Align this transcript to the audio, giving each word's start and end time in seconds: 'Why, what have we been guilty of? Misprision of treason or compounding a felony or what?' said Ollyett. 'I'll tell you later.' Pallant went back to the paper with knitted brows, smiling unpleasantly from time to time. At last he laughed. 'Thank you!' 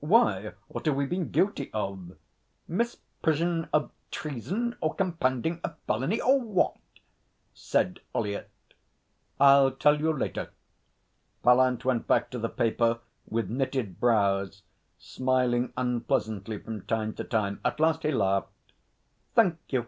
'Why, 0.00 0.52
what 0.66 0.84
have 0.84 0.96
we 0.96 1.06
been 1.06 1.30
guilty 1.30 1.70
of? 1.72 2.14
Misprision 2.68 3.70
of 3.72 3.90
treason 4.10 4.76
or 4.82 4.94
compounding 4.94 5.60
a 5.64 5.76
felony 5.86 6.20
or 6.20 6.38
what?' 6.42 6.76
said 7.54 7.98
Ollyett. 8.14 8.50
'I'll 9.40 9.70
tell 9.70 9.98
you 9.98 10.12
later.' 10.12 10.50
Pallant 11.42 11.86
went 11.86 12.06
back 12.06 12.30
to 12.32 12.38
the 12.38 12.50
paper 12.50 13.00
with 13.26 13.48
knitted 13.48 13.98
brows, 13.98 14.60
smiling 14.98 15.72
unpleasantly 15.74 16.58
from 16.58 16.82
time 16.84 17.14
to 17.14 17.24
time. 17.24 17.58
At 17.64 17.80
last 17.80 18.02
he 18.02 18.10
laughed. 18.12 18.50
'Thank 19.36 19.56
you!' 19.70 19.86